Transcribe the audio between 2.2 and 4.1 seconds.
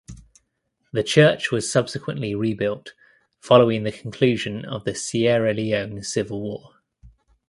rebuilt following the